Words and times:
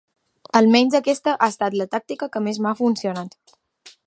Almenys 0.59 0.97
aquesta 0.99 1.35
ha 1.39 1.51
estat 1.55 1.79
la 1.83 1.89
tàctica 1.95 2.31
que 2.37 2.45
més 2.49 2.63
m'ha 2.65 2.77
funcionat. 2.85 3.41